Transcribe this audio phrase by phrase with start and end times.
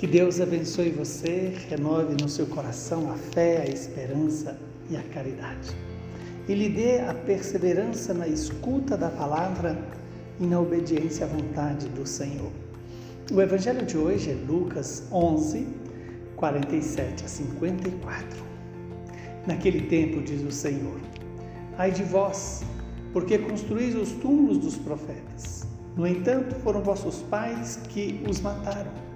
[0.00, 5.76] Que Deus abençoe você, renove no seu coração a fé, a esperança e a caridade.
[6.48, 9.78] E lhe dê a perseverança na escuta da palavra
[10.40, 12.50] e na obediência à vontade do Senhor.
[13.30, 15.66] O evangelho de hoje é Lucas 11,
[16.34, 18.42] 47 a 54.
[19.46, 20.98] Naquele tempo, diz o Senhor:
[21.76, 22.62] Ai de vós,
[23.12, 25.66] porque construís os túmulos dos profetas.
[25.94, 29.10] No entanto, foram vossos pais que os mataram.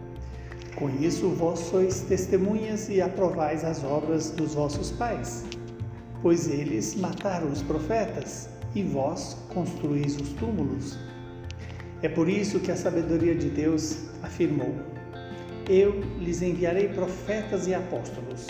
[0.76, 5.44] Com isso, vós sois testemunhas e aprovais as obras dos vossos pais.
[6.20, 10.98] Pois eles mataram os profetas e vós construís os túmulos.
[12.02, 14.74] É por isso que a sabedoria de Deus afirmou:
[15.68, 18.48] Eu lhes enviarei profetas e apóstolos,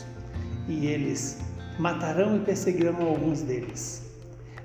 [0.66, 1.38] e eles
[1.78, 4.02] matarão e perseguirão alguns deles,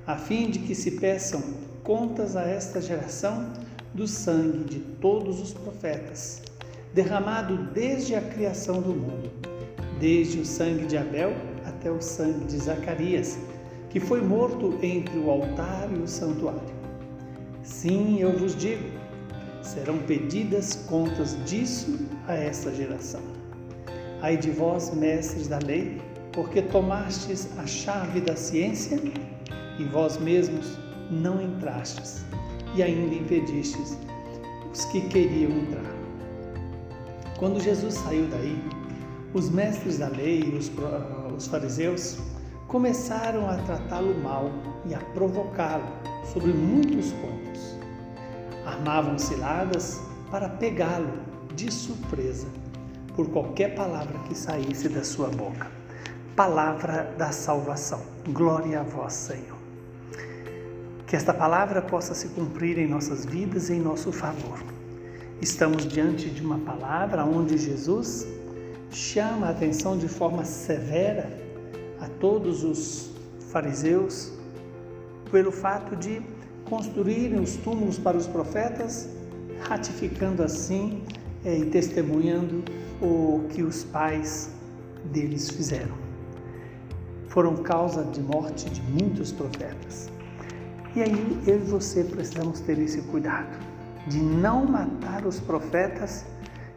[0.07, 1.41] a fim de que se peçam
[1.83, 3.51] contas a esta geração
[3.93, 6.41] do sangue de todos os profetas,
[6.93, 9.29] derramado desde a criação do mundo,
[9.99, 11.33] desde o sangue de Abel
[11.65, 13.37] até o sangue de Zacarias,
[13.89, 16.79] que foi morto entre o altar e o santuário.
[17.63, 18.83] Sim, eu vos digo,
[19.61, 23.21] serão pedidas contas disso a esta geração.
[24.21, 26.01] Ai de vós, mestres da lei,
[26.33, 28.99] porque tomastes a chave da ciência
[29.77, 30.77] e vós mesmos
[31.09, 32.23] não entrastes,
[32.75, 33.97] e ainda impedistes
[34.71, 36.08] os que queriam entrar.
[37.39, 38.61] Quando Jesus saiu daí,
[39.33, 40.71] os mestres da lei e os,
[41.35, 42.17] os fariseus
[42.67, 44.51] começaram a tratá-lo mal
[44.85, 45.87] e a provocá-lo
[46.31, 47.79] sobre muitos pontos.
[48.65, 51.13] Armavam ciladas para pegá-lo
[51.55, 52.47] de surpresa
[53.15, 55.79] por qualquer palavra que saísse da sua boca
[56.39, 57.99] palavra da salvação.
[58.29, 59.57] Glória a vós, Senhor.
[61.05, 64.57] Que esta palavra possa se cumprir em nossas vidas e em nosso favor.
[65.41, 68.27] Estamos diante de uma palavra onde Jesus
[68.91, 71.31] chama a atenção de forma severa
[72.01, 73.11] a todos os
[73.49, 74.33] fariseus
[75.31, 76.21] pelo fato de
[76.65, 79.07] construírem os túmulos para os profetas,
[79.61, 81.03] ratificando assim
[81.45, 82.61] eh, e testemunhando
[83.01, 84.49] o que os pais
[85.05, 85.95] deles fizeram
[87.29, 90.09] foram causa de morte de muitos profetas.
[90.95, 96.25] E aí eu e você precisamos ter esse cuidado de não matar os profetas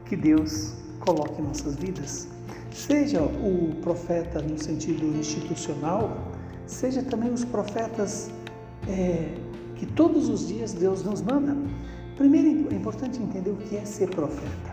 [0.05, 2.29] que Deus coloca em nossas vidas.
[2.71, 6.33] Seja o profeta no sentido institucional,
[6.67, 8.31] seja também os profetas
[8.89, 9.35] é,
[9.77, 11.57] que todos os dias Deus nos manda.
[12.17, 14.73] Primeiro é importante entender o que é ser profeta.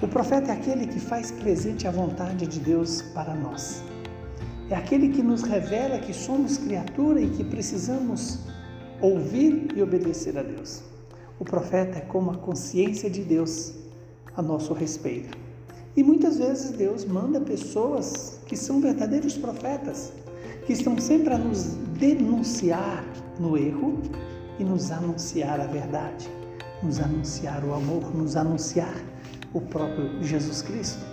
[0.00, 3.82] O profeta é aquele que faz presente a vontade de Deus para nós
[4.72, 8.38] é aquele que nos revela que somos criatura e que precisamos
[9.02, 10.82] ouvir e obedecer a Deus.
[11.42, 13.74] O profeta é como a consciência de Deus
[14.36, 15.36] a nosso respeito.
[15.96, 20.12] E muitas vezes Deus manda pessoas que são verdadeiros profetas,
[20.64, 21.64] que estão sempre a nos
[21.98, 23.04] denunciar
[23.40, 24.00] no erro
[24.60, 26.30] e nos anunciar a verdade,
[26.80, 28.94] nos anunciar o amor, nos anunciar
[29.52, 31.04] o próprio Jesus Cristo.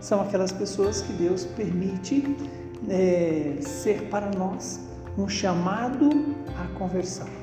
[0.00, 2.22] São aquelas pessoas que Deus permite
[2.88, 4.78] é, ser para nós
[5.18, 6.08] um chamado
[6.56, 7.35] à conversão.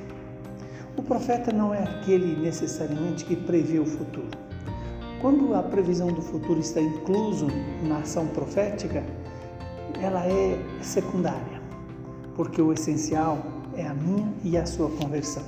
[0.96, 4.30] O profeta não é aquele necessariamente que prevê o futuro.
[5.22, 7.48] Quando a previsão do futuro está incluso
[7.84, 9.04] na ação profética,
[10.02, 11.62] ela é secundária,
[12.36, 13.38] porque o essencial
[13.76, 15.44] é a minha e a sua conversão.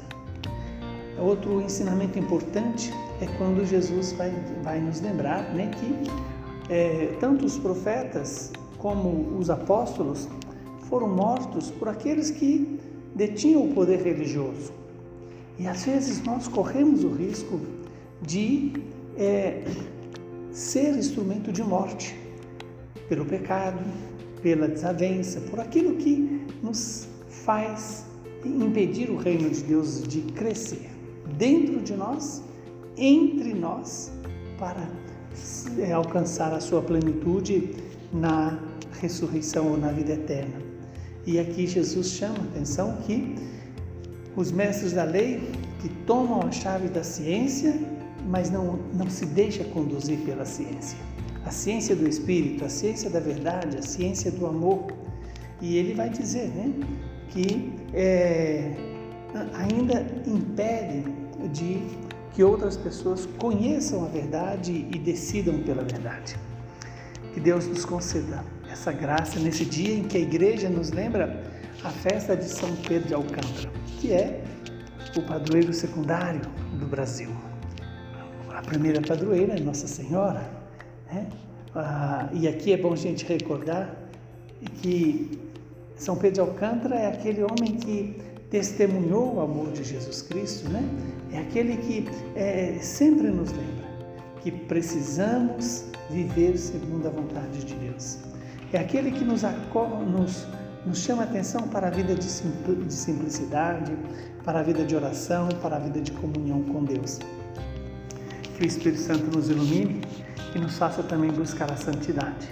[1.20, 2.92] Outro ensinamento importante
[3.22, 4.32] é quando Jesus vai,
[4.64, 6.10] vai nos lembrar né, que
[6.70, 10.28] é, tanto os profetas como os apóstolos,
[10.90, 12.80] foram mortos por aqueles que
[13.16, 14.85] detinham o poder religioso.
[15.58, 17.62] E às vezes nós corremos o risco
[18.22, 18.74] de
[19.18, 19.64] é,
[20.52, 22.16] ser instrumento de morte
[23.08, 23.80] pelo pecado,
[24.42, 28.06] pela desavença, por aquilo que nos faz
[28.44, 30.90] impedir o reino de Deus de crescer
[31.38, 32.44] dentro de nós,
[32.98, 34.12] entre nós,
[34.58, 34.88] para
[35.80, 37.76] é, alcançar a sua plenitude
[38.14, 38.60] na
[39.02, 40.62] ressurreição ou na vida eterna.
[41.26, 43.36] E aqui Jesus chama a atenção que
[44.36, 45.50] os mestres da lei
[45.82, 47.74] que tomam a chave da ciência,
[48.28, 50.98] mas não, não se deixa conduzir pela ciência.
[51.46, 54.88] A ciência do Espírito, a ciência da verdade, a ciência do amor.
[55.62, 56.74] E ele vai dizer né,
[57.30, 58.72] que é,
[59.54, 61.04] ainda impede
[61.54, 61.82] de
[62.34, 66.36] que outras pessoas conheçam a verdade e decidam pela verdade.
[67.34, 71.44] Que Deus nos conceda essa graça nesse dia em que a igreja nos lembra
[71.84, 73.70] a festa de São Pedro de Alcântara,
[74.00, 74.44] que é
[75.16, 76.42] o padroeiro secundário
[76.80, 77.30] do Brasil.
[78.50, 80.50] a primeira padroeira é Nossa Senhora.
[81.12, 81.28] Né?
[81.76, 83.94] Ah, e aqui é bom a gente recordar
[84.82, 85.40] que
[85.96, 88.16] São Pedro de Alcântara é aquele homem que
[88.50, 90.84] testemunhou o amor de Jesus Cristo, né?
[91.32, 93.86] É aquele que é, sempre nos lembra
[94.42, 98.20] que precisamos viver segundo a vontade de Deus.
[98.72, 100.48] É aquele que nos, nos,
[100.86, 102.24] nos chama a atenção para a vida de
[102.94, 103.98] simplicidade,
[104.44, 107.20] para a vida de oração, para a vida de comunhão com Deus.
[108.56, 110.02] Que o Espírito Santo nos ilumine
[110.54, 112.48] e nos faça também buscar a santidade,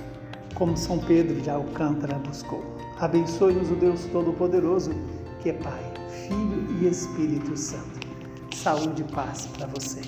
[0.55, 2.75] como São Pedro de Alcântara buscou.
[2.99, 4.91] Abençoe-nos o Deus Todo-Poderoso,
[5.41, 5.93] que é Pai,
[6.27, 8.07] Filho e Espírito Santo.
[8.55, 10.01] Saúde e paz para você.